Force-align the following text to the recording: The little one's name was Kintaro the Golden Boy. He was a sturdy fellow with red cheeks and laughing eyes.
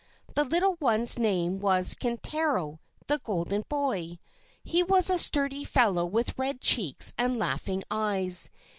The 0.33 0.43
little 0.43 0.77
one's 0.79 1.19
name 1.19 1.59
was 1.59 1.93
Kintaro 1.93 2.79
the 3.05 3.19
Golden 3.19 3.63
Boy. 3.69 4.17
He 4.63 4.81
was 4.81 5.11
a 5.11 5.19
sturdy 5.19 5.63
fellow 5.63 6.07
with 6.07 6.39
red 6.39 6.59
cheeks 6.59 7.13
and 7.19 7.37
laughing 7.37 7.83
eyes. 7.91 8.49